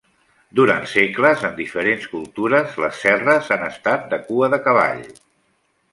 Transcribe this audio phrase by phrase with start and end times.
[0.59, 5.05] Durant segles, en diferents cultures les cerres han estat de cua de cavall.